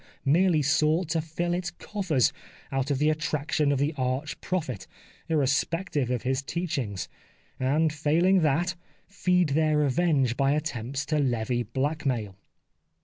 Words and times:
merely 0.25 0.63
sought 0.63 1.09
to 1.09 1.21
fill 1.21 1.53
its 1.53 1.69
coffers 1.69 2.33
out 2.71 2.89
of 2.89 2.97
the 2.97 3.11
attraction 3.11 3.71
of 3.71 3.77
the 3.77 3.93
Arch 3.99 4.41
Prophet, 4.41 4.87
irrespective 5.29 6.09
of 6.09 6.23
his 6.23 6.41
teachings, 6.41 7.07
and 7.59 7.93
failing 7.93 8.41
that, 8.41 8.73
feed 9.05 9.49
their 9.49 9.77
revenge 9.77 10.35
by 10.35 10.53
attempts 10.53 11.05
to 11.05 11.19
levy 11.19 11.61
black 11.61 12.03
mail." 12.03 12.35